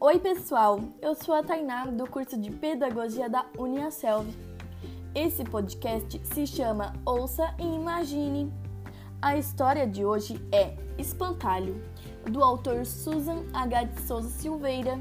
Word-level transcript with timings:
Oi, 0.00 0.20
pessoal! 0.20 0.78
Eu 1.02 1.12
sou 1.16 1.34
a 1.34 1.42
Tainá, 1.42 1.84
do 1.86 2.08
curso 2.08 2.38
de 2.38 2.52
Pedagogia 2.52 3.28
da 3.28 3.44
Uniaselv. 3.58 4.28
Esse 5.12 5.42
podcast 5.42 6.20
se 6.24 6.46
chama 6.46 6.92
Ouça 7.04 7.52
e 7.58 7.64
Imagine. 7.64 8.52
A 9.20 9.36
história 9.36 9.88
de 9.88 10.04
hoje 10.04 10.40
é 10.52 10.76
Espantalho, 10.96 11.82
do 12.30 12.44
autor 12.44 12.86
Susan 12.86 13.42
H. 13.52 13.82
de 13.86 14.00
Souza 14.02 14.28
Silveira. 14.28 14.96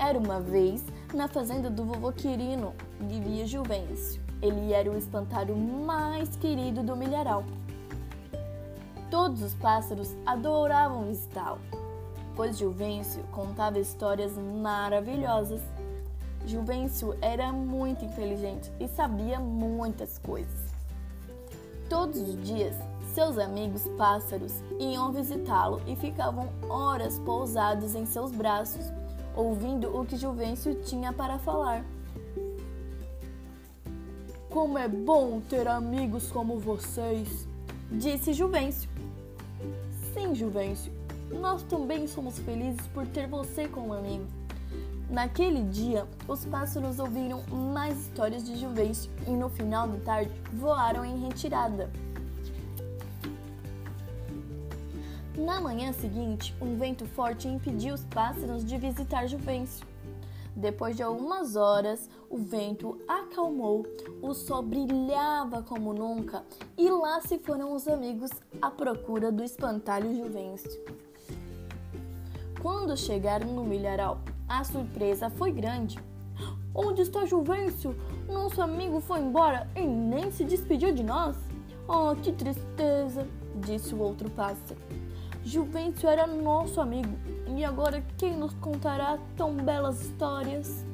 Era 0.00 0.18
uma 0.18 0.40
vez, 0.40 0.84
na 1.14 1.28
fazenda 1.28 1.70
do 1.70 1.84
vovô 1.84 2.10
Quirino, 2.10 2.74
vivia 2.98 3.46
Juvencio. 3.46 4.20
Ele 4.42 4.72
era 4.72 4.90
o 4.90 4.98
espantalho 4.98 5.56
mais 5.56 6.34
querido 6.34 6.82
do 6.82 6.96
milharal. 6.96 7.44
Todos 9.12 9.40
os 9.44 9.54
pássaros 9.54 10.16
adoravam 10.26 11.04
visitá-lo, 11.04 11.60
pois 12.40 12.56
Juvencio 12.56 13.22
contava 13.32 13.78
histórias 13.78 14.32
maravilhosas. 14.32 15.60
Juvencio 16.46 17.14
era 17.20 17.52
muito 17.52 18.02
inteligente 18.02 18.72
e 18.80 18.88
sabia 18.88 19.38
muitas 19.38 20.16
coisas. 20.16 20.58
Todos 21.86 22.18
os 22.18 22.42
dias, 22.42 22.74
seus 23.12 23.36
amigos 23.36 23.86
pássaros 23.98 24.54
iam 24.78 25.12
visitá-lo 25.12 25.82
e 25.86 25.94
ficavam 25.94 26.48
horas 26.66 27.18
pousados 27.18 27.94
em 27.94 28.06
seus 28.06 28.32
braços, 28.32 28.86
ouvindo 29.36 29.94
o 29.94 30.06
que 30.06 30.16
Juvencio 30.16 30.76
tinha 30.76 31.12
para 31.12 31.38
falar. 31.38 31.84
Como 34.48 34.78
é 34.78 34.88
bom 34.88 35.42
ter 35.46 35.68
amigos 35.68 36.32
como 36.32 36.58
vocês, 36.58 37.46
disse 37.92 38.32
Juvencio. 38.32 38.88
Sim, 40.14 40.34
Juvencio, 40.34 40.99
nós 41.30 41.62
também 41.62 42.06
somos 42.06 42.38
felizes 42.38 42.86
por 42.88 43.06
ter 43.06 43.26
você 43.26 43.68
como 43.68 43.92
amigo. 43.92 44.26
Naquele 45.08 45.62
dia, 45.64 46.06
os 46.28 46.44
pássaros 46.44 46.98
ouviram 46.98 47.42
mais 47.48 47.98
histórias 47.98 48.44
de 48.44 48.56
Juvencio 48.56 49.10
e 49.26 49.30
no 49.30 49.48
final 49.48 49.88
da 49.88 49.98
tarde 49.98 50.30
voaram 50.52 51.04
em 51.04 51.18
retirada. 51.26 51.90
Na 55.36 55.60
manhã 55.60 55.92
seguinte, 55.92 56.54
um 56.60 56.76
vento 56.76 57.06
forte 57.06 57.48
impediu 57.48 57.94
os 57.94 58.04
pássaros 58.04 58.64
de 58.64 58.76
visitar 58.76 59.26
Juvencio. 59.26 59.86
Depois 60.54 60.96
de 60.96 61.02
algumas 61.02 61.56
horas, 61.56 62.08
o 62.28 62.36
vento 62.36 63.00
acalmou, 63.06 63.86
o 64.20 64.34
sol 64.34 64.62
brilhava 64.62 65.62
como 65.62 65.92
nunca 65.92 66.44
e 66.76 66.90
lá 66.90 67.20
se 67.20 67.38
foram 67.38 67.74
os 67.74 67.86
amigos 67.86 68.30
à 68.60 68.70
procura 68.70 69.30
do 69.30 69.42
espantalho 69.42 70.14
Juvencio. 70.14 70.80
Quando 72.60 72.96
chegaram 72.96 73.46
no 73.48 73.64
milharal, 73.64 74.20
a 74.48 74.62
surpresa 74.64 75.30
foi 75.30 75.50
grande. 75.50 75.98
Onde 76.74 77.02
está 77.02 77.24
Juvencio? 77.24 77.96
Nosso 78.28 78.60
amigo 78.60 79.00
foi 79.00 79.20
embora 79.20 79.68
e 79.74 79.80
nem 79.84 80.30
se 80.30 80.44
despediu 80.44 80.92
de 80.92 81.02
nós. 81.02 81.36
Oh, 81.88 82.14
que 82.14 82.32
tristeza, 82.32 83.26
disse 83.56 83.94
o 83.94 84.00
outro 84.00 84.30
pássaro. 84.30 84.78
Juvencio 85.44 86.08
era 86.08 86.26
nosso 86.26 86.80
amigo 86.80 87.16
e 87.56 87.64
agora 87.64 88.04
quem 88.18 88.36
nos 88.36 88.52
contará 88.54 89.18
tão 89.36 89.54
belas 89.54 90.00
histórias? 90.02 90.84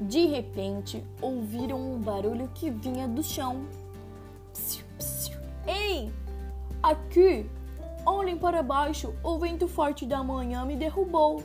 De 0.00 0.26
repente, 0.26 1.04
ouviram 1.20 1.78
um 1.78 1.98
barulho 1.98 2.48
que 2.54 2.70
vinha 2.70 3.08
do 3.08 3.22
chão. 3.22 3.66
Psiu, 4.52 4.84
psiu. 4.96 5.38
Ei! 5.66 6.12
Aqui! 6.82 7.48
Olhem 8.06 8.38
para 8.38 8.62
baixo, 8.62 9.12
o 9.22 9.38
vento 9.38 9.66
forte 9.66 10.06
da 10.06 10.22
manhã 10.22 10.64
me 10.64 10.76
derrubou. 10.76 11.42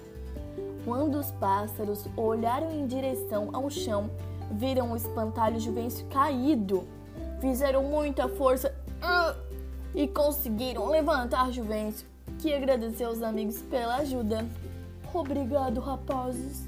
Quando 0.85 1.17
os 1.17 1.31
pássaros 1.31 2.05
olharam 2.15 2.71
em 2.71 2.85
direção 2.85 3.49
ao 3.53 3.69
chão, 3.69 4.09
viram 4.51 4.91
o 4.91 4.95
espantalho 4.95 5.59
Juvencio 5.59 6.05
caído. 6.07 6.87
Fizeram 7.39 7.83
muita 7.83 8.29
força 8.29 8.73
uh, 9.01 9.52
e 9.95 10.07
conseguiram 10.07 10.89
levantar 10.89 11.51
Juvencio 11.51 12.07
que 12.39 12.53
agradeceu 12.53 13.09
aos 13.09 13.21
amigos 13.21 13.61
pela 13.61 13.97
ajuda. 13.97 14.45
Obrigado, 15.13 15.79
rapazes. 15.79 16.67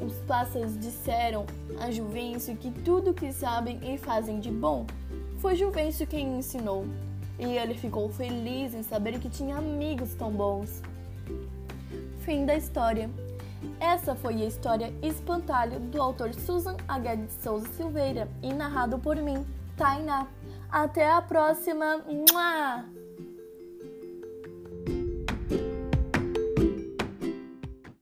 Os 0.00 0.14
pássaros 0.26 0.78
disseram 0.78 1.44
a 1.78 1.90
Juvencio 1.90 2.56
que 2.56 2.70
tudo 2.70 3.12
que 3.12 3.32
sabem 3.32 3.78
e 3.82 3.98
fazem 3.98 4.40
de 4.40 4.50
bom 4.50 4.86
foi 5.38 5.56
Juvencio 5.56 6.06
quem 6.06 6.38
ensinou. 6.38 6.86
E 7.38 7.44
ele 7.44 7.74
ficou 7.74 8.08
feliz 8.10 8.74
em 8.74 8.82
saber 8.82 9.18
que 9.18 9.28
tinha 9.28 9.56
amigos 9.56 10.14
tão 10.14 10.30
bons. 10.30 10.82
Fim 12.20 12.46
da 12.46 12.54
história. 12.54 13.10
Essa 13.78 14.14
foi 14.14 14.42
a 14.42 14.46
história 14.46 14.92
Espantalho 15.02 15.80
do 15.80 16.00
autor 16.00 16.34
Susan 16.34 16.76
H. 16.86 17.14
de 17.14 17.32
Souza 17.42 17.68
Silveira 17.68 18.28
e 18.42 18.52
narrado 18.52 18.98
por 18.98 19.16
mim, 19.16 19.44
Tainá. 19.80 20.28
Até 20.70 21.10
a 21.10 21.22
próxima! 21.22 22.04
Mua! 22.06 22.84